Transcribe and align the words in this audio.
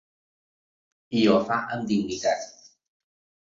I 1.19 1.21
ho 1.27 1.35
fa 1.51 1.59
amb 1.77 1.87
dignitat. 1.93 2.51